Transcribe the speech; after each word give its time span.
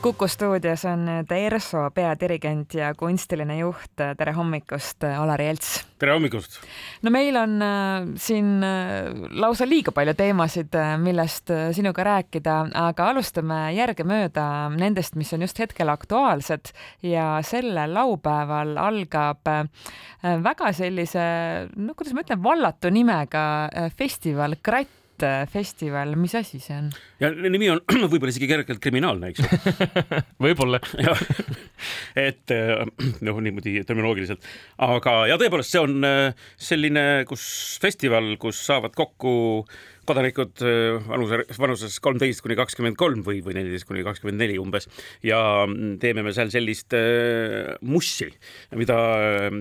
Kuku 0.00 0.24
stuudios 0.32 0.80
on 0.88 1.02
nüüd 1.04 1.32
ERSO 1.36 1.82
peadirigent 1.92 2.72
ja 2.72 2.94
kunstiline 2.96 3.58
juht. 3.58 4.00
tere 4.16 4.32
hommikust, 4.32 5.04
Alari 5.04 5.50
Jelts! 5.50 5.72
tere 6.00 6.14
hommikust! 6.16 6.54
no 7.04 7.10
meil 7.12 7.36
on 7.36 7.58
äh, 7.60 8.06
siin 8.16 8.64
äh, 8.64 9.10
lausa 9.42 9.66
liiga 9.68 9.92
palju 9.92 10.14
teemasid, 10.16 10.72
äh, 10.72 10.94
millest 10.96 11.52
sinuga 11.76 12.06
rääkida, 12.08 12.54
aga 12.80 13.10
alustame 13.12 13.58
järgemööda 13.76 14.46
nendest, 14.72 15.18
mis 15.20 15.34
on 15.36 15.44
just 15.44 15.60
hetkel 15.60 15.92
aktuaalsed 15.92 16.72
ja 17.04 17.26
sellel 17.44 17.92
laupäeval 17.92 18.78
algab 18.80 19.52
väga 20.48 20.72
sellise, 20.80 21.26
no 21.76 21.92
kuidas 21.92 22.16
ma 22.16 22.24
ütlen, 22.24 22.40
vallatu 22.48 22.88
nimega 22.88 23.44
festival 24.00 24.56
Kratt 24.64 24.99
festival, 25.50 26.14
mis 26.20 26.34
asi 26.38 26.60
see 26.62 26.76
on? 26.76 26.90
ja 27.20 27.30
nimi 27.30 27.70
on 27.72 27.82
võib-olla 28.12 28.32
isegi 28.32 28.48
kergelt 28.50 28.82
kriminaalne, 28.82 29.32
eks 29.32 29.42
ju. 29.42 29.60
võib-olla. 30.46 30.80
et 32.28 32.54
äh, 32.54 32.84
noh, 33.26 33.40
niimoodi 33.44 33.80
terminoloogiliselt, 33.84 34.44
aga 34.86 35.16
ja 35.30 35.38
tõepoolest, 35.40 35.74
see 35.74 35.84
on 35.84 36.06
äh, 36.06 36.48
selline, 36.60 37.06
kus 37.28 37.44
festival, 37.82 38.34
kus 38.40 38.60
saavad 38.66 38.96
kokku 38.98 39.32
kodanikud 40.10 40.62
äh, 40.66 40.98
vanuse, 41.06 41.42
vanuses 41.58 41.98
kolmteist 42.02 42.42
kuni 42.44 42.56
kakskümmend 42.58 42.98
kolm 43.00 43.24
või, 43.26 43.40
või 43.44 43.56
neliteist 43.58 43.88
kuni 43.88 44.04
kakskümmend 44.06 44.40
neli 44.40 44.58
umbes. 44.60 44.88
Ja 45.26 45.40
mm, 45.66 45.96
teeme 46.02 46.24
me 46.26 46.34
seal 46.36 46.52
sellist 46.52 46.96
äh, 46.96 47.74
mussi, 47.86 48.30
mida 48.78 48.98
äh, 49.48 49.58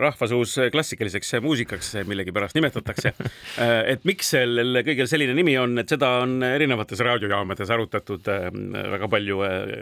rahvasuus 0.00 0.56
klassikaliseks 0.72 1.36
muusikaks 1.44 1.94
millegipärast 2.08 2.56
nimetatakse. 2.58 3.14
Et 3.92 4.04
miks 4.08 4.32
sellel 4.34 4.82
kõigel 4.86 5.08
selline 5.10 5.34
nimi 5.36 5.56
on, 5.60 5.76
et 5.80 5.90
seda 5.90 6.08
on 6.24 6.40
erinevates 6.44 7.00
raadiojaamades 7.04 7.70
arutatud 7.72 8.26
väga 8.26 9.08
palju 9.10 9.40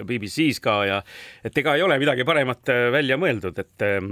BBC-s 0.08 0.62
ka 0.64 0.78
ja 0.88 0.98
et 1.46 1.58
ega 1.60 1.76
ei 1.76 1.84
ole 1.84 1.98
midagi 2.00 2.26
paremat 2.28 2.72
välja 2.94 3.18
mõeldud, 3.20 3.58
et 3.62 3.86
äh, 3.86 4.10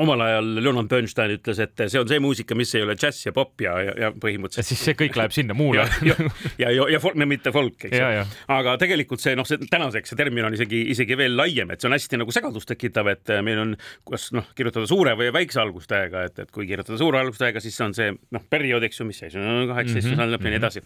omal 0.00 0.20
ajal 0.24 0.50
Leonard 0.60 0.88
Bernstein 0.90 1.34
ütles, 1.36 1.60
et 1.62 1.84
see 1.86 2.00
on 2.00 2.08
see 2.10 2.20
muusika, 2.22 2.56
mis 2.58 2.72
ei 2.76 2.84
ole 2.86 2.96
džäss 2.98 3.28
ja 3.28 3.32
pop 3.36 3.60
ja, 3.64 3.74
ja, 3.82 3.94
ja 4.04 4.10
põhimõtteliselt. 4.12 4.70
siis 4.70 4.82
see 4.88 4.96
kõik 4.98 5.18
läheb 5.18 5.34
sinna 5.34 5.56
muule. 5.56 5.86
ja, 6.08 6.16
ja, 6.58 6.70
ja, 6.70 6.88
ja, 6.94 7.00
folk, 7.02 7.18
mitte 7.28 7.52
folk, 7.54 7.86
eks 7.88 7.96
ju. 7.98 8.24
aga 8.54 8.76
tegelikult 8.80 9.22
see 9.22 9.36
noh, 9.38 9.48
see 9.48 9.60
tänaseks 9.70 10.12
see 10.12 10.20
termin 10.20 10.48
on 10.48 10.56
isegi, 10.56 10.84
isegi 10.94 11.18
veel 11.18 11.36
laiem, 11.38 11.72
et 11.74 11.82
see 11.82 11.90
on 11.90 11.96
hästi 11.96 12.20
nagu 12.20 12.34
segadust 12.34 12.70
tekitav, 12.70 13.10
et 13.12 13.34
meil 13.46 13.62
on, 13.62 13.74
kas 14.10 14.30
noh, 14.36 14.46
kirjutada 14.56 14.88
suure 14.90 15.16
või 15.18 15.30
väikse 15.34 15.62
algustähega, 15.64 16.26
et, 16.28 16.44
et 16.46 16.54
kui 16.54 16.68
kirjutada 16.70 17.00
suure 17.00 17.22
algustähega, 17.22 17.62
siis 17.64 17.76
see 17.78 17.88
on 17.88 17.96
see 17.96 18.12
noh, 18.14 18.46
periood, 18.50 18.86
eks 18.86 19.02
ju, 19.02 19.08
mis 19.08 19.22
on 19.30 19.68
kaheksateist 19.72 20.10
sajandi 20.10 20.36
lõpp 20.36 20.48
ja 20.48 20.54
nii 20.54 20.62
edasi. 20.62 20.84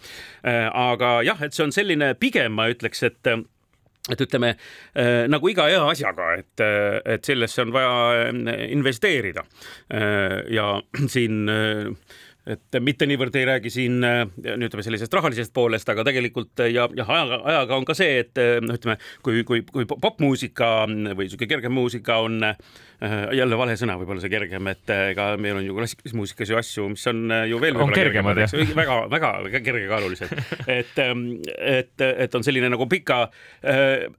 aga 0.69 1.15
jah, 1.27 1.47
et 1.47 1.57
see 1.57 1.67
on 1.67 1.75
selline 1.75 2.13
pigem 2.21 2.55
ma 2.59 2.69
ütleks, 2.73 3.05
et 3.09 3.33
et 4.09 4.21
ütleme 4.25 4.55
äh, 4.95 5.27
nagu 5.29 5.51
iga 5.51 5.67
hea 5.69 5.83
asjaga, 5.91 6.31
et, 6.41 6.65
et 7.17 7.29
sellesse 7.29 7.65
on 7.65 7.75
vaja 7.75 8.31
investeerida. 8.69 9.45
Äh, 9.93 10.41
ja 10.55 10.71
siin 11.15 11.49
äh, 11.53 11.93
et 12.49 12.79
mitte 12.81 13.07
niivõrd 13.09 13.37
ei 13.39 13.47
räägi 13.49 13.73
siin 13.73 14.01
nüüd 14.01 14.67
ütleme 14.69 14.85
sellisest 14.87 15.15
rahalisest 15.15 15.53
poolest, 15.57 15.89
aga 15.93 16.05
tegelikult 16.09 16.63
ja, 16.65 16.87
jah, 16.97 17.13
ajaga, 17.15 17.41
ajaga 17.53 17.79
on 17.79 17.87
ka 17.89 17.97
see, 17.99 18.19
et 18.25 18.41
noh, 18.65 18.79
ütleme, 18.79 18.99
kui, 19.25 19.43
kui, 19.49 19.65
kui 19.69 19.89
popmuusika 19.89 20.71
või 20.89 21.27
niisugune 21.27 21.51
kergem 21.51 21.75
muusika 21.77 22.19
on 22.25 22.41
jälle 23.37 23.59
vale 23.59 23.77
sõna, 23.79 23.95
võib-olla 24.01 24.23
see 24.25 24.33
kergem, 24.33 24.71
et 24.73 24.91
ega 24.91 25.31
meil 25.39 25.61
on 25.61 25.67
ju 25.67 25.77
klassikalises 25.77 26.17
muusikas 26.19 26.51
ju 26.51 26.59
asju, 26.59 26.89
mis 26.95 27.07
on 27.11 27.35
ju 27.47 27.61
veel 27.63 27.79
on 27.79 27.95
kergemad 27.95 28.43
jah? 28.43 28.55
väga, 28.75 29.01
väga, 29.13 29.33
väga 29.47 29.63
kergekaalulised, 29.69 30.35
et, 30.79 30.99
et, 30.99 32.07
et 32.09 32.39
on 32.39 32.47
selline 32.47 32.73
nagu 32.75 32.89
pika, 32.91 33.27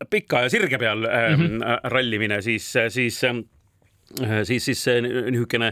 pika 0.09 0.45
ja 0.45 0.51
sirge 0.53 0.79
peal 0.79 1.03
mm 1.03 1.41
-hmm. 1.41 1.79
rallimine, 1.91 2.41
siis, 2.45 2.71
siis 2.89 3.23
siis, 4.43 4.65
siis 4.65 4.81
see 4.83 5.01
niisugune 5.05 5.71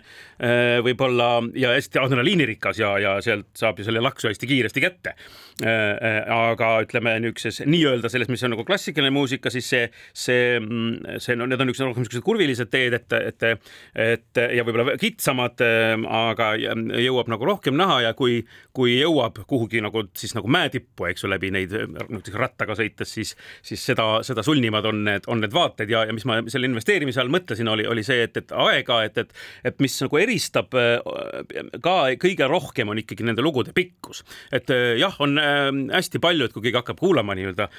võib-olla 0.85 1.29
ja 1.57 1.73
hästi 1.75 2.01
adrenaliinirikas 2.01 2.79
ja, 2.81 2.93
ja 3.01 3.15
sealt 3.25 3.49
saab 3.57 3.79
ju 3.79 3.87
selle 3.87 4.01
laksu 4.03 4.29
hästi 4.29 4.49
kiiresti 4.49 4.83
kätte. 4.83 5.15
aga 5.63 6.67
ütleme 6.85 7.15
niisuguses 7.23 7.63
nii-öelda 7.65 8.11
selles, 8.13 8.29
mis 8.29 8.43
on 8.45 8.53
nagu 8.53 8.65
klassikaline 8.67 9.09
muusika, 9.13 9.49
siis 9.53 9.69
see, 9.69 9.87
see, 10.13 10.59
see 11.23 11.37
no 11.39 11.47
need 11.49 11.61
on 11.61 11.71
niisugused 11.71 11.89
rohkem 11.89 12.05
niisugused 12.05 12.25
kurvilised 12.25 12.69
teed, 12.73 12.93
et, 12.99 13.17
et, 13.31 13.47
et 14.05 14.41
ja 14.57 14.65
võib-olla 14.67 14.97
kitsamad, 15.01 15.63
aga 16.05 16.51
jõuab 16.61 17.31
nagu 17.33 17.49
rohkem 17.49 17.77
näha 17.79 18.03
ja 18.07 18.13
kui, 18.17 18.43
kui 18.77 18.99
jõuab 18.99 19.41
kuhugi 19.49 19.81
nagu 19.81 20.05
siis 20.17 20.35
nagu 20.37 20.51
mäetippu, 20.51 21.09
eks 21.09 21.25
ju, 21.25 21.31
läbi 21.31 21.51
neid 21.53 21.73
näiteks 21.73 22.37
rattaga 22.37 22.75
sõites, 22.77 23.11
siis, 23.17 23.33
siis 23.65 23.83
seda, 23.91 24.05
seda 24.27 24.43
sulnimad 24.45 24.85
on 24.89 25.03
need, 25.07 25.27
on 25.31 25.41
need 25.43 25.55
vaated 25.55 25.91
ja, 25.91 26.05
ja 26.07 26.15
mis 26.15 26.25
ma 26.27 26.39
selle 26.47 26.69
investeerimise 26.69 27.21
all 27.23 27.31
mõtlesin, 27.33 27.69
oli, 27.71 27.87
oli 27.89 28.05
see, 28.05 28.26
et, 28.27 28.37
et 28.43 28.53
aega, 28.67 29.01
et, 29.07 29.17
et, 29.23 29.33
et 29.71 29.83
mis 29.83 29.97
nagu 30.03 30.21
eristab 30.21 30.75
ka 31.83 31.95
kõige 32.21 32.47
rohkem 32.49 32.93
on 32.93 33.01
ikkagi 33.01 33.25
nende 33.27 33.43
lugude 33.45 33.73
pikkus. 33.75 34.23
et 34.53 34.71
jah, 34.99 35.15
on 35.23 35.37
hästi 35.91 36.21
palju, 36.23 36.47
et 36.47 36.55
kui 36.55 36.65
keegi 36.65 36.79
hakkab 36.79 36.99
kuulama 36.99 37.35
nii-öelda 37.37 37.69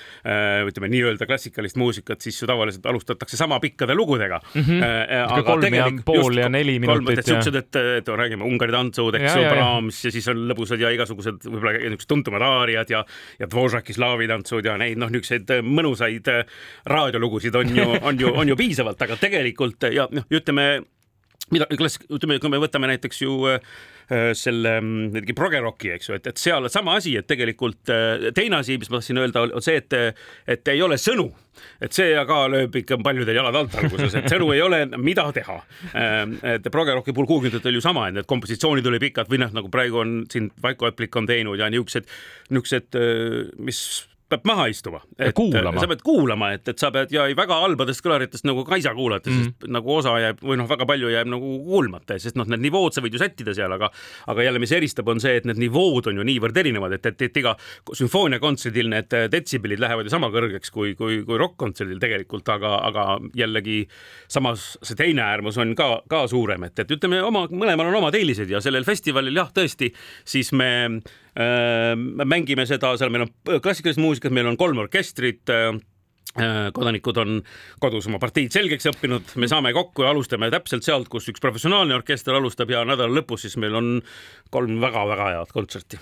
ütleme 0.68 0.90
nii-öelda 0.92 1.28
klassikalist 1.28 1.78
muusikat, 1.80 2.22
siis 2.24 2.38
ju 2.42 2.48
tavaliselt 2.48 2.86
alustatakse 2.88 3.38
sama 3.38 3.60
pikkade 3.60 3.94
lugudega 3.94 4.40
mm. 4.54 4.62
-hmm. 4.62 5.44
kolm 5.44 5.74
ja 5.74 5.88
pool 6.04 6.36
ja 6.36 6.48
neli 6.48 6.78
minutit. 6.78 7.24
siuksed, 7.24 7.54
et, 7.54 7.76
et 7.76 8.08
räägime 8.08 8.44
Ungari 8.44 8.72
tantsud, 8.72 9.14
eks 9.14 9.34
ju, 9.36 9.44
Brahms 9.50 10.04
ja 10.04 10.12
siis 10.14 10.28
on 10.28 10.44
lõbusad 10.50 10.80
ja 10.80 10.90
igasugused 10.94 11.44
võib-olla 11.44 11.74
niisugused 11.78 12.08
tuntumad 12.08 12.42
aariad 12.42 12.90
ja, 12.90 13.04
ja 13.38 13.48
Dvořáki 13.50 13.96
slaavitantsud 13.96 14.64
ja 14.64 14.76
neid 14.80 14.98
noh, 15.00 15.10
niisuguseid 15.12 15.64
mõnusaid 15.64 16.30
raadiolugusid 16.88 17.54
on 17.58 17.76
ju, 17.76 17.88
on 18.00 18.20
ju, 18.20 18.32
on 18.34 18.52
ju 18.52 18.56
piisavalt, 18.58 19.02
aga 19.02 19.18
tegelikult 19.20 19.88
ja 19.92 20.08
noh, 20.12 20.26
ütleme 20.40 20.68
mida, 21.54 21.68
ütleme, 21.72 22.38
kui 22.40 22.52
me 22.52 22.60
võtame 22.60 22.90
näiteks 22.90 23.22
ju 23.22 23.34
äh, 23.50 23.60
selle 24.36 24.78
muidugi 24.84 25.36
progerocki, 25.36 25.92
eks 25.96 26.10
ju, 26.10 26.16
et, 26.18 26.28
et 26.30 26.40
seal 26.40 26.68
sama 26.72 26.96
asi, 26.98 27.14
et 27.18 27.28
tegelikult 27.28 27.92
äh, 27.92 28.28
teine 28.36 28.60
asi, 28.60 28.78
mis 28.80 28.90
ma 28.90 28.98
tahtsin 28.98 29.20
öelda, 29.22 29.44
on 29.48 29.64
see, 29.64 29.78
et, 29.80 29.96
et 30.48 30.72
ei 30.72 30.82
ole 30.84 30.98
sõnu, 31.00 31.28
et 31.84 31.94
see 31.94 32.12
ka 32.28 32.40
lööb 32.52 32.76
ikka 32.82 33.00
paljudel 33.04 33.40
jalad 33.40 33.60
alt 33.60 33.78
alguses, 33.80 34.18
et 34.18 34.28
sõnu 34.30 34.50
ei 34.54 34.62
ole, 34.64 34.84
mida 35.00 35.26
teha. 35.34 35.58
et 36.54 36.68
progerocki 36.72 37.14
puhul 37.14 37.28
kuuekümnendatel 37.30 37.78
ju 37.78 37.82
sama, 37.84 38.08
et 38.08 38.18
need 38.18 38.28
kompositsioonid 38.30 38.86
olid 38.86 39.02
pikad 39.08 39.30
või 39.30 39.42
noh, 39.42 39.54
nagu 39.56 39.72
praegu 39.72 40.02
on 40.04 40.20
siin 40.30 40.52
Vaiko 40.62 40.90
Eplik 40.90 41.16
on 41.18 41.26
teinud 41.28 41.58
ja 41.58 41.70
niisugused, 41.72 42.06
niisugused, 42.52 42.98
mis 43.64 43.82
peab 44.28 44.44
maha 44.48 44.66
istuma. 44.70 45.00
sa 45.80 45.88
pead 45.90 46.02
kuulama, 46.04 46.50
et, 46.56 46.68
et 46.68 46.80
sa 46.80 46.90
pead 46.94 47.12
ja 47.14 47.24
väga 47.36 47.60
halbadest 47.62 48.04
kõlaritest 48.04 48.46
nagu 48.48 48.64
Kaisa 48.68 48.92
kuulata 48.96 49.30
mm., 49.30 49.44
sest 49.48 49.68
nagu 49.72 49.94
osa 49.94 50.14
jääb 50.20 50.42
või 50.44 50.58
noh, 50.60 50.68
väga 50.68 50.86
palju 50.88 51.12
jääb 51.12 51.30
nagu 51.32 51.52
kuulmata, 51.64 52.18
sest 52.20 52.36
noh, 52.38 52.48
need 52.50 52.62
nivood 52.66 52.96
sa 52.96 53.04
võid 53.04 53.16
ju 53.16 53.22
sättida 53.22 53.54
seal, 53.56 53.72
aga 53.74 53.90
aga 54.28 54.44
jälle, 54.44 54.62
mis 54.62 54.72
eristab, 54.76 55.08
on 55.08 55.22
see, 55.22 55.38
et 55.40 55.48
need 55.48 55.60
nivood 55.62 56.10
on 56.10 56.20
ju 56.20 56.26
niivõrd 56.28 56.60
erinevad, 56.60 56.96
et, 56.98 57.08
et, 57.10 57.26
et 57.28 57.40
iga 57.40 57.54
sümfooniakontserdil 57.88 58.90
need 58.92 59.16
detsibellid 59.32 59.80
lähevad 59.82 60.08
ju 60.08 60.12
sama 60.12 60.30
kõrgeks 60.34 60.72
kui, 60.74 60.92
kui, 60.98 61.22
kui 61.28 61.40
rokk-kontserdil 61.40 62.00
tegelikult, 62.02 62.48
aga, 62.52 62.74
aga 62.88 63.06
jällegi 63.38 63.80
samas 64.28 64.74
see 64.82 64.98
teine 64.98 65.24
äärmus 65.24 65.58
on 65.60 65.72
ka, 65.78 66.02
ka 66.10 66.26
suurem, 66.30 66.68
et, 66.68 66.84
et 66.84 66.96
ütleme, 66.98 67.22
oma, 67.24 67.46
mõlemal 67.48 67.92
on 67.92 68.02
omad 68.02 68.18
eelised 68.18 68.50
ja 68.52 68.60
sellel 68.64 68.86
festivalil 68.88 69.40
jah, 69.40 69.52
tõesti, 69.54 69.92
siis 70.28 70.52
me 70.56 70.70
mängime 71.38 72.64
seda, 72.66 72.96
seal 72.98 73.12
meil 73.14 73.28
on 73.28 73.60
klassikalist 73.62 74.00
muusikat, 74.02 74.34
meil 74.34 74.48
on 74.50 74.56
kolm 74.58 74.80
orkestrit 74.82 75.52
äh, 75.54 75.70
kodanikud 76.74 77.16
on 77.22 77.38
kodus 77.82 78.06
oma 78.10 78.20
partiid 78.22 78.52
selgeks 78.54 78.88
õppinud, 78.90 79.32
me 79.40 79.48
saame 79.50 79.72
kokku 79.76 80.04
ja 80.04 80.12
alustame 80.12 80.50
täpselt 80.52 80.86
sealt, 80.86 81.08
kus 81.10 81.28
üks 81.32 81.42
professionaalne 81.42 81.96
orkester 81.96 82.36
alustab 82.38 82.70
ja 82.70 82.84
nädala 82.86 83.20
lõpus 83.20 83.46
siis 83.46 83.56
meil 83.60 83.74
on 83.78 83.88
kolm 84.54 84.78
väga-väga 84.82 85.32
head 85.34 85.54
kontserti. 85.54 86.00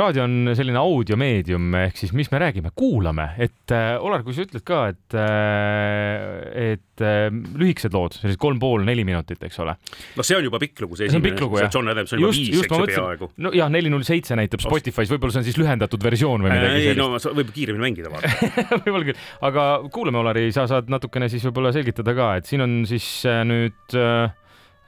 Raadio 0.00 0.24
on 0.26 0.52
selline 0.56 0.78
audiomeedium, 0.80 1.74
ehk 1.86 2.00
siis 2.00 2.12
mis 2.16 2.28
me 2.32 2.40
räägime, 2.42 2.72
kuulame, 2.76 3.30
et 3.42 3.72
äh, 3.74 3.94
Olar, 4.02 4.24
kui 4.26 4.36
sa 4.36 4.44
ütled 4.44 4.64
ka, 4.66 4.80
et 4.92 5.16
äh,, 5.16 6.74
et 6.76 7.04
äh, 7.04 7.28
lühikesed 7.32 7.96
lood, 7.96 8.16
sellised 8.18 8.40
kolm 8.40 8.60
pool, 8.62 8.84
neli 8.86 9.06
minutit, 9.08 9.42
eks 9.48 9.60
ole. 9.64 9.76
no 10.16 10.26
see 10.26 10.38
on 10.38 10.46
juba 10.46 10.60
pikk 10.62 10.84
lugu, 10.84 10.98
see 11.00 11.08
esimene, 11.10 11.36
see 11.36 11.70
John 11.72 11.92
Adams 11.92 12.14
on 12.16 12.24
juba 12.24 12.34
viis, 12.36 12.62
eks 12.62 12.76
ju 12.76 12.88
peaaegu. 12.92 13.30
no 13.46 13.52
jah, 13.56 13.72
neli 13.72 13.92
null 13.92 14.06
seitse 14.06 14.38
näitab 14.38 14.64
Spotify's, 14.64 15.12
võib-olla 15.12 15.36
see 15.36 15.44
on 15.44 15.48
siis 15.48 15.60
lühendatud 15.60 16.08
versioon 16.08 16.44
või 16.46 16.52
midagi 16.52 16.72
sellist. 16.72 16.92
ei 16.92 17.00
no 17.00 17.36
võib 17.40 17.52
kiiremini 17.56 17.86
mängida 17.88 18.12
vaata. 18.12 18.32
Võib-olla 18.86 19.10
küll, 19.10 19.22
aga 19.48 19.68
kuulame, 19.94 20.20
Olari, 20.20 20.48
sa 20.54 20.66
saad 20.70 20.90
natukene 20.92 21.30
siis 21.32 21.44
võib-olla 21.48 21.72
selgitada 21.76 22.16
ka, 22.16 22.32
et 22.40 22.48
siin 22.48 22.64
on 22.64 22.82
siis 22.88 23.06
äh, 23.28 23.40
nüüd 23.48 23.96
äh, 23.96 24.34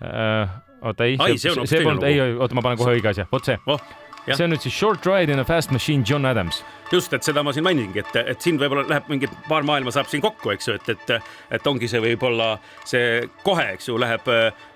äh, 0.04 0.58
oota 0.82 1.08
ei, 1.08 1.16
see, 1.40 1.54
see 1.64 1.80
polnud, 1.84 2.04
ei, 2.06 2.20
oota, 2.36 2.56
ma 2.56 2.64
panen 2.64 2.80
kohe 2.80 2.98
õige 2.98 3.12
asja, 3.12 3.28
vot 3.32 3.48
see. 3.48 3.58
Oh,. 3.66 3.80
See 4.36 4.44
on 4.44 4.52
nüüd 4.52 4.64
siis 4.64 4.74
Short 4.74 5.06
Ride 5.06 5.32
in 5.32 5.40
a 5.40 5.44
Fast 5.48 5.70
Machine, 5.70 6.04
John 6.06 6.26
Adams. 6.28 6.62
Just, 6.92 7.12
et 7.12 7.24
seda 7.24 7.42
ma 7.44 7.52
siin 7.52 7.66
mainingi, 7.66 8.00
et, 8.00 8.16
et 8.32 8.44
siin 8.44 8.58
võib-olla 8.60 8.86
läheb 8.88 9.08
mingi 9.12 9.28
paar 9.48 9.66
maailma 9.68 9.92
saab 9.94 10.08
siin 10.08 10.24
kokku, 10.24 10.52
eks 10.54 10.70
ju, 10.70 10.76
et, 10.78 10.88
et, 10.94 11.30
et 11.58 11.66
ongi 11.68 11.88
see 11.90 12.00
võib-olla 12.00 12.54
see 12.88 13.26
kohe, 13.44 13.66
eks 13.76 13.90
ju, 13.90 13.98
läheb 14.00 14.28
äh, 14.32 14.67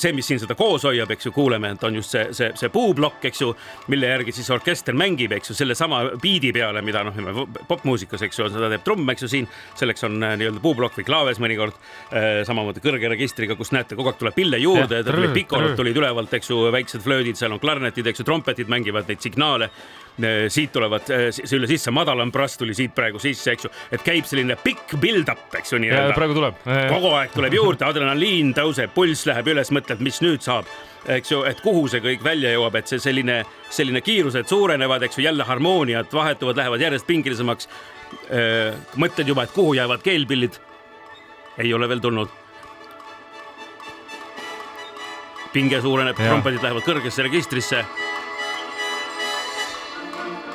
see, 0.00 0.12
mis 0.16 0.26
siin 0.28 0.40
seda 0.42 0.56
koos 0.58 0.84
hoiab, 0.88 1.10
eks 1.14 1.28
ju, 1.28 1.32
kuuleme, 1.34 1.74
et 1.74 1.84
on 1.84 1.98
just 1.98 2.14
see, 2.14 2.24
see, 2.36 2.50
see 2.58 2.70
puuplokk, 2.72 3.24
eks 3.28 3.42
ju, 3.42 3.50
mille 3.92 4.08
järgi 4.08 4.34
siis 4.38 4.50
orkester 4.54 4.96
mängib, 4.96 5.34
eks 5.36 5.52
ju, 5.52 5.56
sellesama 5.58 6.02
biidi 6.22 6.52
peale, 6.54 6.82
mida 6.84 7.04
noh, 7.06 7.42
popmuusikas, 7.68 8.24
eks 8.26 8.40
ju, 8.40 8.48
seda 8.54 8.70
teeb 8.72 8.86
trumm, 8.86 9.08
eks 9.12 9.26
ju, 9.26 9.30
siin 9.34 9.48
selleks 9.78 10.06
on 10.08 10.16
äh, 10.22 10.36
nii-öelda 10.40 10.62
puuplokk 10.64 11.00
või 11.00 11.08
klaaves 11.08 11.42
mõnikord 11.42 11.76
äh,. 11.76 12.42
samamoodi 12.48 12.82
kõrge 12.84 13.10
registriga, 13.12 13.56
kus 13.58 13.74
näete, 13.76 13.98
kogu 13.98 14.12
aeg 14.12 14.22
tuleb 14.22 14.38
pille 14.38 14.60
juurde, 14.62 15.02
pikolod 15.34 15.76
tulid 15.78 16.00
ülevalt, 16.00 16.32
eks 16.38 16.50
ju, 16.50 16.64
väiksed 16.74 17.04
flöödid, 17.04 17.38
seal 17.40 17.54
on 17.54 17.62
klarnetid, 17.62 18.06
eks 18.10 18.24
ju, 18.24 18.28
trompetid 18.30 18.72
mängivad 18.72 19.10
neid 19.10 19.22
signaale 19.24 19.70
Äh, 20.13 20.13
siit 20.48 20.70
tulevad 20.72 21.08
äh, 21.10 21.26
üle 21.56 21.66
sisse, 21.66 21.90
madalam 21.90 22.30
brass 22.32 22.58
tuli 22.58 22.74
siit 22.76 22.94
praegu 22.94 23.18
sisse, 23.22 23.54
eks 23.54 23.66
ju, 23.66 23.70
et 23.94 24.02
käib 24.06 24.26
selline 24.28 24.56
pikk 24.62 24.94
build-up, 25.02 25.48
eks 25.58 25.74
ju 25.74 25.80
nii-öelda. 25.82 26.14
praegu 26.14 26.36
tuleb. 26.38 26.60
kogu 26.64 27.14
aeg 27.18 27.34
tuleb 27.34 27.56
juurde, 27.58 27.86
adrenaliin 27.88 28.52
tõuseb, 28.54 28.94
pulss 28.94 29.26
läheb 29.26 29.50
üles, 29.54 29.72
mõtled, 29.74 30.02
mis 30.04 30.20
nüüd 30.22 30.44
saab 30.44 30.70
eks 31.04 31.32
ju, 31.32 31.42
et 31.44 31.58
kuhu 31.60 31.82
see 31.90 32.00
kõik 32.04 32.22
välja 32.24 32.54
jõuab, 32.54 32.78
et 32.78 32.88
see 32.88 33.02
selline, 33.02 33.42
selline 33.72 34.00
kiirused 34.04 34.48
suurenevad, 34.48 35.02
eks 35.04 35.18
ju, 35.18 35.26
jälle 35.26 35.44
harmooniad 35.44 36.12
vahetuvad, 36.12 36.56
lähevad 36.56 36.86
järjest 36.86 37.06
pingilisemaks. 37.10 37.68
Äh, 38.30 38.78
mõtled 39.00 39.28
juba, 39.28 39.44
et 39.44 39.52
kuhu 39.52 39.74
jäävad 39.74 40.04
keelpillid. 40.04 40.60
ei 41.58 41.74
ole 41.74 41.88
veel 41.88 42.00
tulnud. 42.00 42.28
pinge 45.52 45.78
suureneb, 45.80 46.16
trompetid 46.18 46.62
lähevad 46.62 46.82
kõrgesse 46.82 47.22
registrisse 47.22 47.84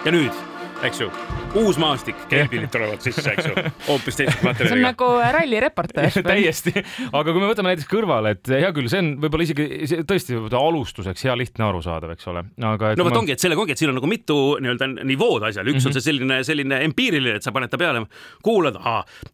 ja 0.05 0.11
nüüd, 0.11 0.35
eks 0.83 1.01
ju, 1.01 1.09
uus 1.57 1.77
maastik, 1.81 2.17
keelpillid 2.29 2.71
tulevad 2.75 3.03
sisse, 3.03 3.25
eks 3.33 3.49
ju, 3.49 3.65
hoopis 3.87 4.19
teistsuguse 4.19 4.45
materjaliga. 4.45 4.69
see 4.69 4.77
on 4.77 4.85
nagu 4.85 5.09
rallireporter 5.37 6.19
täiesti, 6.31 6.73
aga 7.09 7.25
kui 7.31 7.41
me 7.41 7.49
võtame 7.49 7.73
näiteks 7.73 7.89
kõrvale, 7.89 8.35
et 8.37 8.51
hea 8.53 8.71
küll, 8.75 8.89
see 8.91 9.01
on 9.03 9.11
võib-olla 9.23 9.47
isegi 9.47 10.01
tõesti 10.09 10.37
alustuseks 10.59 11.25
hea 11.27 11.35
lihtne 11.39 11.65
arusaadav, 11.69 12.13
eks 12.15 12.29
ole, 12.31 12.45
aga. 12.71 12.93
no 12.99 13.07
vot 13.07 13.15
ma... 13.15 13.21
ongi, 13.23 13.35
et 13.35 13.43
sellega 13.43 13.63
ongi, 13.63 13.75
et 13.75 13.81
siin 13.81 13.93
on 13.93 13.99
nagu 13.99 14.09
mitu 14.11 14.37
nii-öelda 14.61 14.89
nivood 15.09 15.47
asjal, 15.49 15.67
üks 15.67 15.79
mm 15.79 15.79
-hmm. 15.79 15.87
on 15.87 15.91
mhm. 15.91 15.99
see 15.99 16.07
selline, 16.09 16.39
selline 16.47 16.81
empiiriline, 16.89 17.35
et 17.39 17.45
sa 17.45 17.53
paned 17.55 17.71
ta 17.71 17.79
peale, 17.81 18.05
kuulad, 18.45 18.77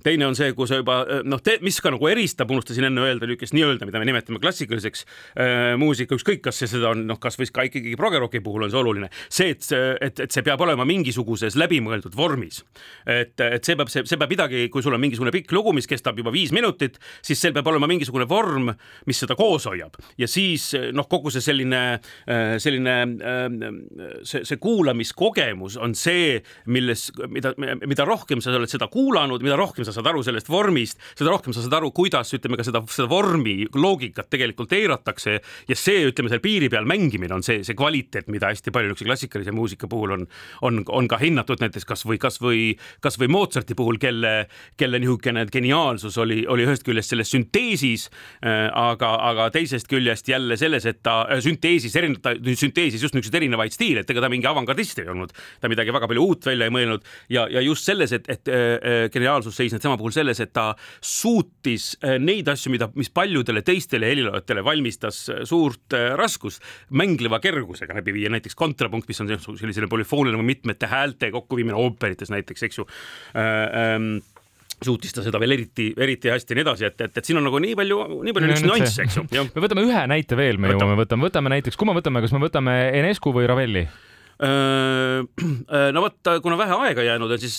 teine 0.03 0.27
on 0.27 0.35
see, 0.35 0.53
kui 0.53 0.67
sa 0.67 0.79
juba 0.81 1.03
noh, 1.23 1.41
mis 1.61 1.81
ka 1.81 1.93
nagu 1.93 2.07
eristab, 2.07 2.51
unustasin 2.51 2.89
enne 2.89 3.01
öelda 3.01 3.27
niisugust 3.27 3.55
nii-öelda, 3.55 3.85
mida 3.85 3.99
me 3.99 4.05
nimetame 4.05 4.39
klassikaliseks 4.39 5.05
äh, 5.05 5.77
muusika, 5.77 6.15
ükskõik, 6.15 6.41
kas 6.45 6.59
see 6.59 6.67
seda 6.67 6.93
on, 6.93 7.05
noh, 7.07 7.19
kasvõi 7.21 7.49
ka 7.53 7.65
ikkagi 7.69 7.95
progeroki 7.99 8.41
puhul 8.43 8.67
on 8.67 8.71
see 8.73 8.79
oluline, 8.79 9.09
see, 9.29 9.53
et, 9.55 9.67
et, 10.01 10.19
et 10.25 10.31
see 10.31 10.43
peab 10.45 10.61
olema 10.61 10.85
mingisuguses 10.87 11.57
läbimõeldud 11.59 12.04
vormis. 12.13 12.61
et, 13.05 13.33
et 13.41 13.65
see 13.65 13.75
peab, 13.75 13.89
see, 13.89 14.05
see 14.05 14.19
peab 14.21 14.29
midagi, 14.29 14.67
kui 14.69 14.83
sul 14.85 14.93
on 14.93 15.01
mingisugune 15.01 15.33
pikk 15.33 15.53
lugu, 15.55 15.73
mis 15.73 15.89
kestab 15.89 16.17
juba 16.19 16.33
viis 16.33 16.53
minutit, 16.55 16.99
siis 17.25 17.41
seal 17.41 17.55
peab 17.55 17.67
olema 17.71 17.89
mingisugune 17.89 18.27
vorm, 18.29 18.69
mis 19.09 19.23
seda 19.23 19.37
koos 19.39 19.65
hoiab 19.69 19.97
ja 20.21 20.29
siis 20.29 20.71
noh, 20.93 21.07
kogu 21.09 21.33
see 21.33 21.43
selline, 21.43 21.81
selline 22.61 22.95
see, 24.23 24.43
see 24.45 24.59
kuulamiskogemus 24.61 25.79
on 25.81 25.95
see, 25.97 26.39
milles, 26.71 27.07
mida, 27.31 27.53
mida 27.57 28.05
rohkem 28.07 28.41
sa 28.43 28.53
oled 28.55 28.71
seda 28.71 28.87
kuulanud, 28.91 29.43
mida 29.45 29.57
rohkem 29.59 29.87
sa 29.87 29.93
saad 29.95 30.09
aru 30.11 30.23
sellest 30.25 30.49
vormist, 30.51 31.01
seda 31.17 31.33
rohkem 31.33 31.55
sa 31.55 31.63
saad 31.63 31.77
aru, 31.79 31.91
kuidas 31.95 32.33
ütleme 32.37 32.59
ka 32.59 32.65
seda, 32.67 32.81
seda 32.91 33.09
vormi 33.11 33.57
loogikat 33.73 34.29
tegelikult 34.33 34.73
eiratakse 34.75 35.37
ja 35.39 35.77
see, 35.79 36.05
ütleme 36.09 36.31
seal 36.31 36.43
piiri 36.43 36.69
peal 36.71 36.87
mängimine 36.89 37.35
on 37.35 37.45
see, 37.45 37.63
see 37.65 37.77
kvaliteet, 37.77 38.29
mida 38.33 38.51
hästi 38.51 38.73
palju 38.75 38.91
niisuguse 38.91 39.09
klassikalise 39.09 39.55
muusika 39.55 39.89
puhul 39.91 40.15
on, 40.17 40.27
on, 40.65 40.83
on 40.87 41.09
ka 41.11 41.19
hinnatud 41.21 41.61
näiteks 41.63 41.87
kasvõi, 41.95 42.19
kasvõi, 42.19 42.61
kasvõi 43.03 43.29
Mozarti 43.31 43.75
puhul, 43.77 43.97
kelle, 44.01 44.33
kelle 44.79 44.99
niisugune 45.01 45.45
geniaalsus 45.51 46.17
oli, 46.21 46.43
oli 46.51 46.65
ühest 46.67 46.85
küljest 46.85 47.13
selles 47.13 47.31
sünteesis, 47.31 48.07
äh, 48.43 48.67
aga, 48.69 49.13
aga 49.31 49.49
teisest 49.55 49.89
küljest 49.91 50.29
jälle 50.29 50.57
selles, 50.59 50.85
et 50.89 51.01
ta 51.05 51.23
äh, 51.29 51.41
sünteesis, 51.43 51.95
erinevalt, 51.95 52.43
sünteesis 52.59 53.03
just 53.03 53.15
niisuguseid 53.15 53.39
erinevaid 53.41 53.75
stiile, 53.75 54.03
et 54.03 54.11
ega 54.11 54.23
ta 54.25 54.31
mingi 54.31 54.49
avangardist 54.49 55.01
ei 55.03 55.09
olnud, 55.11 55.33
ta 55.61 55.71
midagi 55.71 55.93
väga 55.95 56.09
palju 56.11 56.25
uut 56.25 56.49
välja 56.49 56.67
ei 56.67 56.73
mõelnud. 56.75 57.05
Ja, 57.31 57.47
ja 57.51 57.63
just 57.63 57.87
selles, 57.87 58.13
et, 58.15 58.27
et 58.31 58.51
äh, 58.51 59.07
geniaalsus 59.13 59.55
seisneb 59.57 59.83
tema 59.83 59.97
puhul 59.99 60.13
selles, 60.15 60.41
et 60.43 60.53
ta 60.55 60.71
suutis 61.03 61.93
neid 62.19 62.47
asju, 62.51 62.71
mida, 62.73 62.89
mis 62.97 63.11
paljudele 63.13 63.63
teistele 63.65 64.09
heliloojatele 64.11 64.63
valmistas 64.65 65.25
suurt 65.47 65.95
raskust, 66.19 66.63
mängleva 66.95 67.39
kergusega 67.43 67.95
läbi 67.97 68.15
viia, 68.15 68.31
näiteks 68.33 68.57
kontrapunkt, 68.57 69.07
mis 69.09 69.21
on 69.21 69.31
sellisele 69.31 69.89
polüfooniline 69.91 70.45
mitmete 70.45 70.89
häälte 70.89 71.29
kokkuviimine 71.33 71.77
ooperites 71.85 72.33
näiteks, 72.33 72.69
eks 72.69 72.81
ju 72.81 72.87
äh,. 73.35 73.95
Ähm, 73.95 74.15
suutis 74.83 75.13
ta 75.15 75.23
seda 75.23 75.39
veel 75.39 75.55
eriti, 75.55 75.85
eriti 75.97 76.31
hästi 76.31 76.51
ja 76.51 76.57
nii 76.57 76.65
edasi, 76.65 76.87
et, 76.89 76.97
et, 77.05 77.19
et 77.19 77.27
siin 77.27 77.39
on 77.39 77.45
nagu 77.47 77.59
nii 77.63 77.77
palju, 77.79 77.99
nii 78.27 78.33
palju 78.35 78.49
niisuguseid 78.49 78.71
nüansse, 78.71 79.05
eks 79.05 79.19
ju. 79.19 79.45
me 79.55 79.63
võtame 79.63 79.85
ühe 79.85 80.01
näite 80.11 80.35
veel, 80.39 80.59
me 80.59 80.73
jõuame, 80.73 80.97
võtame, 80.99 81.27
võtame 81.29 81.53
näiteks, 81.55 81.79
kui 81.79 81.87
me 81.87 81.95
võtame, 81.95 82.23
kas 82.25 82.35
me 82.35 82.41
võtame 82.43 82.73
Enescu 82.99 83.31
või 83.35 83.47
Ravelli? 83.49 83.85
Äh, 84.35 85.21
äh, 85.23 85.87
no 85.95 86.03
vot, 86.03 86.19
kuna 86.43 86.59
vähe 86.59 86.75
aega 86.89 87.05
jäänud 87.07 87.31
on, 87.31 87.39
siis 87.39 87.55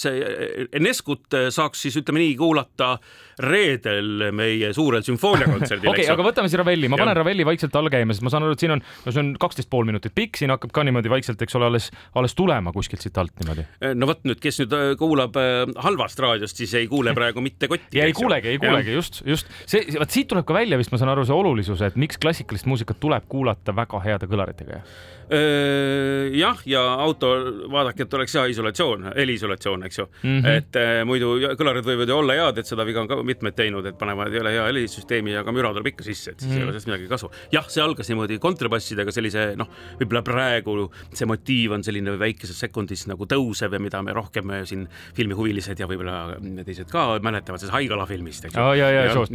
Eneskut 0.76 1.38
saaks 1.56 1.86
siis 1.86 1.96
ütleme 2.02 2.20
nii 2.20 2.34
kuulata 2.36 2.98
reedel 3.42 4.30
meie 4.36 4.70
suurel 4.76 5.04
sümfooniakontserdil. 5.04 5.90
okei 5.90 6.06
okay,, 6.06 6.12
aga 6.12 6.24
võtame 6.24 6.48
siis 6.48 6.60
Ravelli, 6.60 6.88
ma 6.88 6.98
panen 7.00 7.12
ja. 7.12 7.18
Ravelli 7.20 7.44
vaikselt 7.48 7.74
all 7.76 7.90
käima, 7.92 8.16
sest 8.16 8.24
ma 8.24 8.32
saan 8.32 8.46
aru, 8.46 8.56
et 8.56 8.64
siin 8.64 8.76
on, 8.76 8.82
no 9.04 9.12
see 9.12 9.22
on 9.22 9.32
kaksteist 9.40 9.70
pool 9.72 9.88
minutit 9.88 10.14
pikk, 10.16 10.40
siin 10.40 10.54
hakkab 10.54 10.72
ka 10.76 10.84
niimoodi 10.88 11.12
vaikselt, 11.12 11.42
eks 11.44 11.58
ole, 11.58 11.68
alles, 11.68 11.90
alles 12.16 12.36
tulema 12.38 12.72
kuskilt 12.76 13.04
siit 13.04 13.18
alt 13.20 13.34
niimoodi. 13.42 13.66
Äh, 13.82 13.96
no 13.98 14.08
vot 14.08 14.24
nüüd, 14.28 14.40
kes 14.42 14.62
nüüd 14.62 14.76
kuulab 15.00 15.36
halvast 15.84 16.22
raadiost, 16.24 16.62
siis 16.62 16.72
ei 16.80 16.88
kuule 16.90 17.12
praegu 17.16 17.44
mitte 17.44 17.68
kotti. 17.68 18.00
ei 18.00 18.16
kuulegi, 18.16 18.54
ei 18.54 18.62
kuulegi, 18.62 18.96
just, 18.96 19.20
just 19.28 19.52
see, 19.66 19.84
vot 19.98 20.12
siit 20.12 20.30
tuleb 20.32 20.48
ka 20.48 20.56
välja 20.56 20.80
vist, 20.80 20.94
ma 20.94 21.02
saan 21.02 21.12
aru, 21.12 21.26
see 21.28 21.36
olulisus, 21.36 21.84
et 21.84 22.00
miks 22.00 22.20
klassikalist 22.22 22.68
muusikat 22.70 23.00
tuleb 23.02 23.28
kuulata 23.28 23.76
väga 23.76 24.00
heade 24.06 24.30
kõlaritega 24.30 24.80
jah, 26.32 26.60
ja 26.66 26.82
auto, 27.02 27.32
vaadake, 27.70 28.04
et 28.06 28.14
oleks 28.14 28.34
hea 28.38 28.44
isolatsioon, 28.52 29.08
heliisolatsioon, 29.16 29.82
eks 29.88 29.98
ju 29.98 30.04
mm. 30.06 30.40
-hmm. 30.40 30.50
et 30.50 30.76
äh, 30.76 31.04
muidu 31.04 31.34
kõlarid 31.58 31.86
võivad 31.86 32.08
ju 32.08 32.18
olla 32.18 32.36
head, 32.38 32.58
et 32.58 32.66
seda 32.66 32.86
viga 32.86 33.00
on 33.00 33.08
ka 33.08 33.18
mitmed 33.28 33.56
teinud, 33.58 33.86
et 33.90 33.98
panevad 33.98 34.32
ei 34.34 34.42
ole 34.42 34.54
hea 34.54 34.66
helisüsteemi, 34.70 35.34
aga 35.40 35.54
müra 35.54 35.72
tuleb 35.74 35.90
ikka 35.92 36.06
sisse, 36.06 36.34
et 36.34 36.40
siis 36.40 36.52
mm 36.52 36.56
ei 36.56 36.64
ole 36.64 36.72
sellest 36.72 36.88
midagi 36.88 37.08
kasu. 37.10 37.28
jah, 37.52 37.66
see 37.68 37.82
algas 37.82 38.08
niimoodi 38.08 38.38
kontrabassidega 38.40 39.12
sellise 39.12 39.42
noh, 39.60 39.68
võib-olla 40.00 40.22
praegu 40.24 40.86
see 41.12 41.28
motiiv 41.28 41.74
on 41.76 41.84
selline 41.84 42.14
väikeses 42.20 42.58
sekundis 42.64 43.04
nagu 43.10 43.26
tõusev 43.28 43.76
ja 43.76 43.80
mida 43.82 44.00
me 44.02 44.14
rohkem 44.16 44.54
siin 44.64 44.86
filmihuvilised 45.16 45.78
ja 45.82 45.88
võib-olla 45.90 46.38
teised 46.64 46.88
ka 46.90 47.18
mäletavad 47.20 47.60
sellest 47.60 47.74
Haigala 47.76 48.06
filmist, 48.08 48.46
eks 48.48 48.56
ju. 48.56 48.62
ja, 48.80 48.88
ja, 48.88 49.04
ja, 49.10 49.26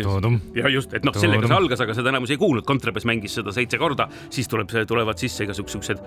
ja 0.55 0.73
just, 0.73 0.95
et 0.97 1.05
noh, 1.05 1.13
sellega 1.13 1.45
see 1.45 1.59
algas, 1.59 1.85
aga 1.85 1.97
seda 1.97 2.13
enamus 2.13 2.33
ei 2.33 2.41
kuulnud, 2.41 2.65
kontrabass 2.65 3.05
mängis 3.09 3.37
seda 3.37 3.53
seitse 3.55 3.77
korda, 3.81 4.07
siis 4.33 4.49
tuleb, 4.49 4.71
tulevad 4.89 5.21
sisse 5.21 5.45
igasugused 5.45 5.81
siuksed, 5.81 6.01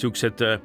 siuksed 0.00 0.44
äh, 0.44 0.60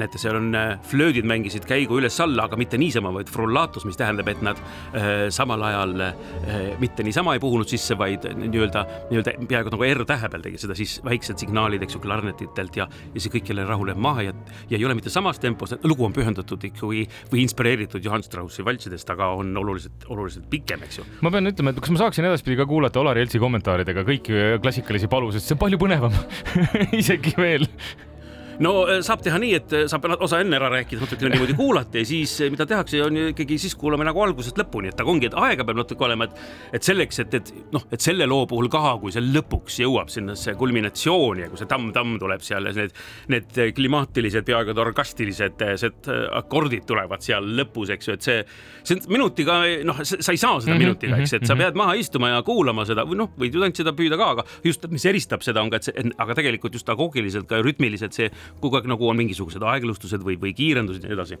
näete, 0.00 0.20
seal 0.20 0.38
on 0.38 0.50
äh, 0.56 0.76
flöödid 0.86 1.26
mängisid 1.28 1.66
käigu 1.68 1.98
üles-alla, 2.00 2.46
aga 2.46 2.58
mitte 2.60 2.78
niisama, 2.80 3.12
vaid 3.14 3.30
frullatus, 3.32 3.86
mis 3.88 3.98
tähendab, 3.98 4.28
et 4.30 4.42
nad 4.44 4.60
äh, 4.60 5.26
samal 5.34 5.62
ajal 5.66 5.94
äh, 6.08 6.14
mitte 6.82 7.04
niisama 7.06 7.36
ei 7.36 7.42
puhunud 7.42 7.68
sisse, 7.70 7.96
vaid 7.98 8.26
nii-öelda, 8.36 8.84
nii-öelda 9.10 9.36
peaaegu 9.48 9.72
nagu 9.74 9.88
R-tähe 9.88 10.30
peal 10.32 10.44
tegi 10.44 10.60
seda 10.62 10.76
siis 10.78 10.98
väiksed 11.06 11.40
signaalid, 11.42 11.84
eks 11.86 11.96
ju, 11.96 12.02
klarnetitelt 12.04 12.80
ja, 12.80 12.88
ja 13.14 13.22
see 13.22 13.32
kõik 13.32 13.52
jälle 13.52 13.66
rahuneb 13.68 14.00
maha 14.00 14.28
ja, 14.28 14.34
ja 14.70 14.78
ei 14.78 14.88
ole 14.88 14.96
mitte 14.98 15.12
samas 15.12 15.40
tempos, 15.42 15.76
lugu 15.86 16.06
on 16.06 16.16
pühendatud 16.16 16.68
ikkagi 16.70 17.06
või 17.32 17.44
inspireeritud 17.44 18.04
Johann 18.04 18.26
Straussi 18.26 18.64
valtsidest, 18.66 19.10
aga 19.14 19.32
on 19.38 19.54
oluliselt, 19.56 20.08
oluliselt 20.12 20.48
pikem, 20.52 20.84
eks 20.86 21.00
ju. 21.00 21.06
ma 21.24 21.32
pean 21.34 21.52
ütlema, 21.52 21.72
et 21.72 21.80
kas 21.82 21.94
ma 21.94 22.04
saaksin 22.04 22.28
edaspidi 22.28 22.58
ka 22.60 22.68
kuulata 22.68 23.00
Olari 23.02 23.24
Eltsi 23.24 23.40
kommentaaridega 23.42 24.04
kõiki 24.06 24.42
klassikalisi 24.62 25.10
palu, 25.10 25.32
sest 25.34 25.48
see 25.48 25.56
on 25.56 25.64
palju 25.64 25.80
põnevam 25.80 26.14
isegi 27.00 27.36
veel 27.40 27.66
no 28.64 28.72
äh, 28.88 29.00
saab 29.04 29.22
teha 29.24 29.38
nii, 29.40 29.52
et 29.58 29.74
äh, 29.76 29.84
saab 29.90 30.06
osa 30.16 30.40
enne 30.42 30.58
ära 30.58 30.70
rääkida, 30.72 31.02
natukene 31.02 31.30
niimoodi 31.34 31.56
kuulata 31.58 32.00
ja 32.00 32.08
siis 32.08 32.34
äh, 32.40 32.50
mida 32.52 32.66
tehakse, 32.68 33.00
on 33.04 33.18
ju 33.18 33.30
ikkagi 33.32 33.58
siis 33.60 33.76
kuulame 33.78 34.06
nagu 34.06 34.22
algusest 34.24 34.58
lõpuni, 34.60 34.92
et 34.92 35.02
aga 35.02 35.12
ongi, 35.12 35.30
et 35.30 35.36
aega 35.46 35.66
peab 35.66 35.80
natuke 35.82 36.06
olema, 36.06 36.28
et, 36.28 36.40
et 36.78 36.86
selleks, 36.86 37.20
et, 37.24 37.36
et 37.40 37.52
noh, 37.74 37.84
et 37.92 38.02
selle 38.02 38.28
loo 38.28 38.46
puhul 38.50 38.70
ka, 38.72 38.96
kui 39.02 39.14
see 39.14 39.24
lõpuks 39.24 39.80
jõuab 39.82 40.12
sinna 40.12 40.36
see 40.38 40.56
kulminatsiooni 40.58 41.46
ja 41.46 41.50
kui 41.52 41.60
see 41.60 41.70
tamm-tamm 41.70 42.16
tuleb 42.22 42.44
seal 42.46 42.70
ja 42.70 42.74
need, 42.76 42.96
need 43.32 43.60
klimaatilised, 43.76 44.46
peaaegu 44.46 44.76
orgastilised 44.86 45.66
akordid 46.36 46.86
tulevad 46.88 47.24
seal 47.24 47.46
lõpus, 47.58 47.92
eks 47.94 48.10
ju, 48.10 48.16
et 48.16 48.26
see, 48.26 48.38
see 48.86 49.12
minutiga, 49.12 49.60
noh, 49.86 50.02
sa 50.04 50.32
ei 50.32 50.40
saa 50.40 50.60
seda 50.60 50.74
mm 50.74 50.76
-hmm, 50.76 50.84
minutiga, 50.84 51.20
eks, 51.22 51.36
et 51.40 51.46
sa 51.46 51.54
mhm. 51.54 51.62
pead 51.64 51.80
maha 51.82 51.96
istuma 52.00 52.32
ja 52.32 52.42
kuulama 52.46 52.86
seda 52.88 53.04
või 53.08 53.20
noh, 53.22 53.32
võid 53.38 53.54
ju 53.54 53.62
ainult 53.62 53.80
seda 53.82 53.92
püüda 53.96 54.18
ka, 54.20 54.30
aga 54.36 54.46
just, 54.64 54.86
mis 54.90 55.04
eristab 55.06 55.44
seda, 55.44 55.62
on 55.62 55.70
ka, 55.70 55.80
et 55.80 55.88
see, 55.88 56.06
aga 56.18 56.34
tegelikult 56.38 56.76
just 56.76 56.88
agoogiliselt 56.88 57.48
ka 57.48 57.60
rütmiliselt 57.64 58.16
see 58.16 58.30
kogu 58.60 58.78
aeg 58.78 58.88
nagu 58.90 59.08
on 59.08 59.18
mingisugused 59.18 59.62
aeglustused 59.62 60.24
või, 60.26 60.36
või 60.40 60.52
kiirendused 60.56 61.04
ja 61.04 61.10
nii 61.10 61.16
edasi. 61.16 61.38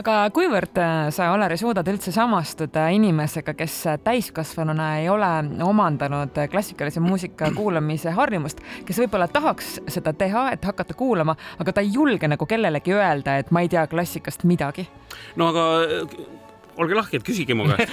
aga 0.00 0.18
kuivõrd 0.34 0.80
sa, 1.14 1.30
Olari, 1.34 1.58
suudad 1.60 1.88
üldse 1.90 2.12
samastuda 2.14 2.88
inimesega, 2.94 3.54
kes 3.58 3.76
täiskasvanuna 4.04 4.88
ei 5.02 5.08
ole 5.12 5.30
omandanud 5.64 6.42
klassikalise 6.50 7.00
muusika 7.04 7.50
kuulamise 7.58 8.14
harjumust, 8.16 8.62
kes 8.88 9.02
võib-olla 9.04 9.28
tahaks 9.28 9.78
seda 9.88 10.12
teha, 10.12 10.48
et 10.56 10.64
hakata 10.64 10.96
kuulama, 10.98 11.36
aga 11.58 11.72
ta 11.72 11.84
ei 11.84 11.92
julge 11.94 12.28
nagu 12.28 12.46
kellelegi 12.46 12.96
öelda, 12.96 13.38
et 13.38 13.50
ma 13.50 13.64
ei 13.64 13.72
tea 13.72 13.86
klassikast 13.86 14.44
midagi? 14.48 14.88
no 15.36 15.48
aga 15.52 15.64
olge 16.78 16.98
lahked, 16.98 17.24
küsige 17.26 17.56
mu 17.58 17.66
käest 17.68 17.92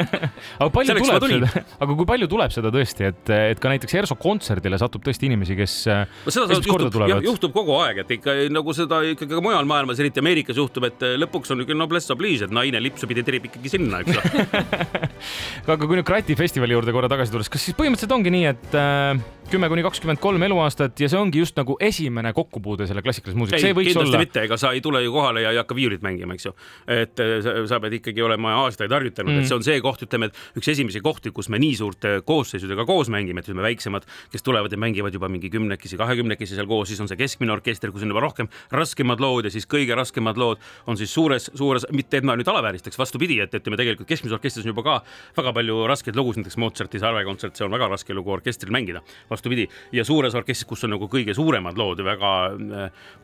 aga 0.60 0.70
palju 0.74 0.90
Selleks 0.90 1.10
tuleb 1.10 1.26
seda, 1.30 1.64
aga 1.84 1.96
kui 1.98 2.08
palju 2.08 2.28
tuleb 2.30 2.54
seda 2.54 2.72
tõesti, 2.74 3.08
et, 3.10 3.32
et 3.54 3.62
ka 3.62 3.72
näiteks 3.72 3.96
ERSO 4.02 4.16
kontserdile 4.20 4.78
satub 4.80 5.04
tõesti 5.06 5.28
inimesi, 5.28 5.56
kes 5.58 5.76
no 5.90 6.34
seda 6.34 6.60
juhtub, 6.60 7.00
juhtub 7.26 7.54
kogu 7.56 7.76
aeg, 7.82 8.02
et 8.04 8.14
ikka 8.18 8.36
nagu 8.52 8.74
seda 8.76 9.02
ikkagi 9.12 9.36
ka 9.36 9.42
mujal 9.44 9.68
maailmas, 9.70 10.00
eriti 10.02 10.22
Ameerikas 10.22 10.60
juhtub, 10.60 10.86
et 10.90 11.04
lõpuks 11.20 11.52
on 11.52 11.60
niisugune 11.60 11.80
noblesse 11.82 12.14
oblige, 12.14 12.46
et 12.48 12.54
naine 12.54 12.82
lipsu 12.82 13.08
pidi 13.10 13.24
tirib 13.26 13.50
ikkagi 13.50 13.74
sinna, 13.76 14.02
eks 14.02 14.16
ju 14.16 15.70
aga 15.74 15.82
kui 15.84 15.98
nüüd 15.98 16.06
Krati 16.06 16.36
festivali 16.38 16.74
juurde 16.76 16.94
korra 16.94 17.10
tagasi 17.10 17.34
tulles, 17.34 17.50
kas 17.52 17.68
siis 17.68 17.76
põhimõtteliselt 17.78 18.16
ongi 18.16 18.32
nii, 18.34 18.46
et 18.50 18.78
äh, 18.78 19.20
kümme 19.50 19.68
kuni 19.70 19.82
kakskümmend 19.84 20.20
kolm 20.22 20.42
eluaastat 20.46 21.00
ja 21.02 21.08
see 21.10 21.18
ongi 21.18 21.42
just 21.42 21.56
nagu 21.58 21.76
esimene 21.82 22.32
kokkupuude 22.36 22.86
selle 22.88 23.02
klassikalise 23.04 23.38
muusikaga, 23.38 23.72
võiks 23.76 23.90
kindlasti 23.92 24.14
olla. 24.14 24.22
mitte, 24.22 24.44
ega 24.46 24.58
sa 24.60 24.72
ei 24.76 24.82
tule 24.84 25.02
ju 25.04 25.14
kohale 25.14 25.44
ja 25.44 25.54
ei 25.54 25.60
hakka 25.60 25.76
viiulit 25.76 26.04
mängima, 26.06 26.36
eks 26.38 26.48
ju. 26.48 26.54
et 26.90 27.22
äh, 27.22 27.50
sa 27.70 27.80
pead 27.82 27.98
ikkagi 28.00 28.19
olema 28.24 28.54
aastaid 28.62 28.92
harjutanud 28.94 29.34
mm., 29.34 29.42
et 29.42 29.50
see 29.50 29.56
on 29.56 29.66
see 29.66 29.80
koht, 29.84 30.04
ütleme, 30.06 30.30
et 30.30 30.60
üks 30.60 30.70
esimesi 30.72 31.02
kohti, 31.04 31.32
kus 31.34 31.50
me 31.52 31.58
nii 31.60 31.74
suurte 31.80 32.12
koosseisudega 32.26 32.86
koos 32.88 33.10
mängime, 33.12 33.42
et 33.42 33.50
ütleme 33.50 33.66
väiksemad, 33.66 34.06
kes 34.32 34.46
tulevad 34.46 34.72
ja 34.72 34.78
mängivad 34.80 35.16
juba 35.16 35.28
mingi 35.32 35.50
kümnekesi, 35.52 35.98
kahekümnekesi 36.00 36.58
seal 36.58 36.70
koos, 36.70 36.92
siis 36.92 37.02
on 37.02 37.10
see 37.10 37.18
keskmine 37.18 37.54
orkester, 37.56 37.90
kus 37.90 38.06
on 38.06 38.14
juba 38.14 38.22
rohkem 38.24 38.50
raskemad 38.70 39.22
lood 39.22 39.50
ja 39.50 39.54
siis 39.54 39.66
kõige 39.70 39.98
raskemad 39.98 40.38
lood 40.40 40.62
on 40.86 41.00
siis 41.00 41.10
suures, 41.12 41.50
suures, 41.58 41.88
mitte 41.96 42.20
et 42.20 42.26
ma 42.26 42.38
nüüd 42.38 42.48
alavääristaks, 42.50 42.98
vastupidi, 43.00 43.40
et 43.42 43.58
ütleme 43.58 43.78
tegelikult 43.80 44.08
keskmises 44.08 44.38
orkestris 44.38 44.66
on 44.66 44.74
juba 44.74 44.86
ka 44.86 44.96
väga 45.40 45.54
palju 45.58 45.82
raskeid 45.90 46.18
lugusid, 46.18 46.44
näiteks 46.44 46.60
Mozarti 46.60 47.02
Sarve 47.02 47.26
kontsert, 47.26 47.58
see 47.58 47.66
on 47.66 47.74
väga 47.74 47.90
raske 47.90 48.14
lugu 48.14 48.32
orkestril 48.36 48.72
mängida, 48.74 49.02
vastupidi 49.30 49.66
ja 49.96 50.04
suur 50.06 50.20
suures 50.20 50.36
orkestris, 50.36 50.68
kus 50.68 50.84
on 50.84 50.94
nagu 50.94 51.08
kõige 51.10 51.34
suuremad 51.36 51.78
lood 51.80 52.02
väga, 52.04 52.32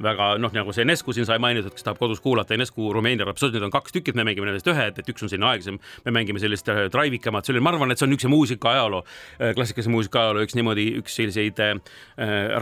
väga 0.03 0.29
noh, 0.41 0.53
nagu 0.55 0.73
see 0.75 0.87
Enescu 0.87 1.12
siin 1.12 1.29
sai 1.29 1.38
mainitud, 1.43 1.75
kes 1.75 1.85
tahab 1.85 2.00
kodus 2.00 2.23
kuulata, 2.25 2.57
Enescu 2.57 2.88
Rumeenia 2.95 3.26
rapsood, 3.29 3.55
need 3.55 3.67
on 3.67 3.75
kaks 3.75 3.95
tükki, 3.97 4.15
me 4.17 4.25
mängime 4.26 4.49
nendest 4.49 4.69
ühe, 4.73 4.86
et, 4.90 5.00
et 5.02 5.11
üks 5.12 5.25
on 5.25 5.33
selline 5.33 5.49
aegsem, 5.50 5.81
me 6.07 6.14
mängime 6.14 6.43
sellist 6.43 6.71
äh, 6.73 6.87
drive-ikamat, 6.93 7.49
selline, 7.49 7.64
ma 7.64 7.75
arvan, 7.75 7.93
et 7.93 8.00
see 8.00 8.09
on 8.09 8.16
üks 8.16 8.28
muusika 8.31 8.73
ajaloo, 8.73 9.02
äh, 9.40 9.52
klassikalise 9.59 9.93
muusika 9.93 10.23
ajaloo 10.25 10.47
üks 10.47 10.57
niimoodi, 10.59 10.87
üks 11.02 11.19
selliseid 11.21 11.62
äh, 11.64 11.75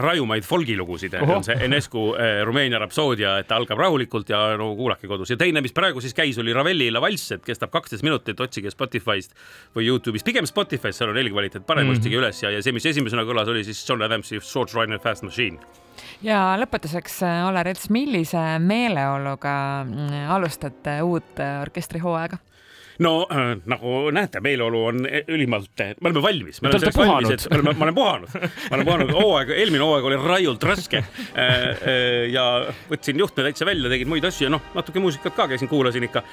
rajumaid 0.01 0.47
folgilugusid, 0.47 1.15
on 1.23 1.45
see 1.45 1.57
Enescu 1.67 2.07
äh, 2.17 2.41
Rumeenia 2.47 2.81
rapsoodia, 2.81 3.37
et 3.41 3.49
ta 3.51 3.59
algab 3.59 3.79
rahulikult 3.81 4.29
ja 4.33 4.41
no 4.59 4.71
kuulake 4.75 5.09
kodus 5.11 5.31
ja 5.31 5.39
teine, 5.39 5.63
mis 5.65 5.75
praegu 5.75 6.03
siis 6.03 6.17
käis, 6.17 6.39
oli 6.41 6.55
Ravelli 6.55 6.89
La 6.91 7.03
Valss, 7.03 7.37
et 7.37 7.45
kestab 7.45 7.73
kaksteist 7.73 8.05
minutit, 8.05 8.39
otsige 8.41 8.73
Spotify'st 8.73 9.37
või 9.77 9.87
Youtube'ist, 9.87 10.27
pigem 10.27 10.49
Spotify'st, 10.49 10.99
seal 10.99 11.13
on 11.13 11.21
helikvaliteet 11.21 11.65
parem 11.65 11.85
mm, 11.85 11.93
-hmm. 11.93 12.03
otsige 12.03 12.19
üles 12.19 12.43
ja, 12.43 12.51
ja 12.51 12.61
see, 12.65 12.75
mis 12.75 12.85
esimesena 12.89 13.23
kõlas, 13.27 13.49
oli 13.51 13.63
siis 13.67 13.83
John 13.87 14.01
Adams 14.01 14.25
Adamsi 14.25 14.39
Short 14.39 14.73
Rider 14.73 14.99
Fast 14.99 15.23
Machine. 15.23 15.59
Ja 16.25 16.39
lõpetuseks, 16.59 17.21
Oler 17.47 17.71
Ets, 17.71 17.89
millise 17.93 18.41
meeleoluga 18.59 19.55
mm, 19.85 20.25
alustate 20.35 20.99
uut 21.05 21.41
orkestrihooaega? 21.61 22.41
No 22.99 23.13
äh, 23.31 23.55
nagu 23.65 23.95
näete, 24.15 24.41
meeleolu 24.45 24.83
on 24.91 25.05
e-, 25.09 25.23
ülimalt, 25.35 25.73
me 26.01 26.09
oleme 26.09 26.23
valmis, 26.23 26.61
me 26.61 26.71
oleme 26.71 26.91
valmis, 26.95 27.47
me 27.49 27.59
oleme, 27.59 27.75
ma 27.75 27.87
olen 27.87 27.95
puhanud, 27.95 28.35
ma 28.69 28.77
olen 28.77 28.85
puhanud, 28.85 29.13
hooaeg, 29.19 29.53
eelmine 29.55 29.83
hooaeg 29.83 30.09
oli 30.11 30.21
raiult 30.23 30.63
raske 30.63 31.03
äh,. 31.03 31.53
Äh, 31.85 32.29
ja 32.31 32.45
võtsin 32.89 33.19
juhtme 33.19 33.45
täitsa 33.45 33.65
välja, 33.67 33.89
tegin 33.91 34.09
muid 34.09 34.25
asju 34.25 34.47
ja 34.47 34.53
noh, 34.53 34.63
natuke 34.75 35.01
muusikat 35.03 35.35
ka 35.35 35.47
käisin, 35.51 35.69
kuulasin 35.69 36.03
ikka. 36.07 36.23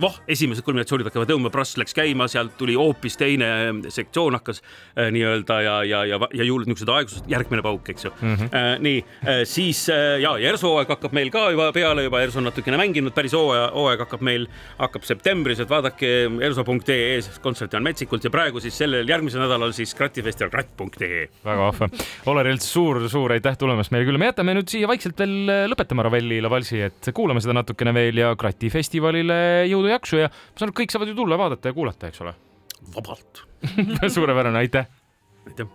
voh, 0.00 0.20
esimesed 0.28 0.64
kulminatsioonid 0.66 1.08
hakkavad 1.08 1.30
tõmbama, 1.30 1.52
Brass 1.52 1.78
läks 1.80 1.94
käima, 1.96 2.28
sealt 2.30 2.56
tuli 2.58 2.76
hoopis 2.78 3.16
teine 3.20 3.48
sektsioon 3.88 4.38
hakkas 4.38 4.62
äh, 4.62 5.10
nii-öelda 5.14 5.60
ja, 5.62 5.76
ja, 5.84 6.04
ja, 6.04 6.20
ja 6.34 6.46
juurde 6.46 6.70
niisugused 6.70 6.92
aeglused, 6.94 7.28
järgmine 7.30 7.62
pauk, 7.64 7.88
eks 7.88 8.08
ju 8.08 8.12
mm. 8.20 8.34
-hmm. 8.34 8.48
Äh, 8.58 8.78
nii 8.78 9.04
äh,, 9.26 9.42
siis 9.44 9.88
äh, 9.88 10.20
ja, 10.22 10.36
ja 10.38 10.52
ERSO 10.52 10.72
hooaeg 10.72 10.88
hakkab 10.88 11.12
meil 11.12 11.30
ka 11.30 11.50
juba 11.50 11.72
peale 11.72 12.02
juba, 12.06 12.22
ERSO 12.22 12.38
on 12.38 12.48
natukene 12.50 12.76
mänginud, 12.80 13.14
päris 13.14 13.32
hooaja, 13.36 13.70
hooaeg 13.74 14.04
hakkab 14.06 14.24
meil, 14.24 14.48
hakkab 14.78 15.04
septembris, 15.04 15.60
et 15.60 15.70
vaadake 15.70 15.97
vaadake 15.98 16.44
erso.ee 16.46 17.40
kontserti 17.42 17.76
on 17.76 17.82
Metsikult 17.82 18.24
ja 18.24 18.30
praegu 18.30 18.60
siis 18.60 18.76
sellel 18.78 19.08
järgmisel 19.08 19.42
nädalal 19.42 19.72
siis 19.72 19.94
kratifestival 19.94 20.50
kratt.ee. 20.50 21.28
väga 21.44 21.68
vahva. 21.70 21.88
Oler 22.30 22.50
Elts, 22.52 22.68
suur-suur 22.72 23.32
aitäh 23.34 23.56
tulemast 23.58 23.90
meile 23.90 24.06
külla. 24.06 24.18
me 24.18 24.30
jätame 24.30 24.54
nüüd 24.54 24.70
siia 24.70 24.88
vaikselt 24.88 25.18
veel 25.18 25.50
lõpetama 25.72 26.06
Ravelli 26.06 26.40
Lavalsi, 26.44 26.80
et 26.86 27.10
kuulame 27.14 27.42
seda 27.42 27.56
natukene 27.58 27.94
veel 27.94 28.22
ja 28.22 28.34
kratifestivalile 28.38 29.66
jõudu-jaksu 29.70 30.22
ja 30.22 30.30
ma 30.30 30.54
saan 30.54 30.70
aru, 30.70 30.78
kõik 30.82 30.94
saavad 30.94 31.10
ju 31.10 31.18
tulla, 31.18 31.40
vaadata 31.40 31.72
ja 31.72 31.76
kuulata, 31.76 32.12
eks 32.12 32.22
ole? 32.24 32.34
vabalt 32.94 33.42
suurepärane, 34.14 34.58
aitäh. 34.62 34.86
aitäh 35.48 35.66